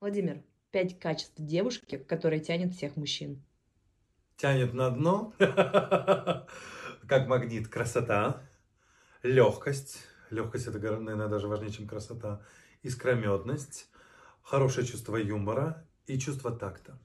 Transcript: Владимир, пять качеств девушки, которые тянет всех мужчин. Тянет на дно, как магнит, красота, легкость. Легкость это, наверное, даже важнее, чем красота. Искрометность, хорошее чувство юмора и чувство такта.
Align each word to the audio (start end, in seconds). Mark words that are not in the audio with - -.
Владимир, 0.00 0.44
пять 0.70 1.00
качеств 1.00 1.34
девушки, 1.38 1.98
которые 1.98 2.38
тянет 2.38 2.72
всех 2.72 2.96
мужчин. 2.96 3.42
Тянет 4.36 4.72
на 4.72 4.90
дно, 4.90 5.32
как 7.08 7.26
магнит, 7.26 7.66
красота, 7.66 8.40
легкость. 9.24 9.98
Легкость 10.30 10.68
это, 10.68 10.78
наверное, 10.78 11.26
даже 11.26 11.48
важнее, 11.48 11.72
чем 11.72 11.88
красота. 11.88 12.42
Искрометность, 12.82 13.90
хорошее 14.42 14.86
чувство 14.86 15.16
юмора 15.16 15.84
и 16.06 16.16
чувство 16.16 16.52
такта. 16.52 17.00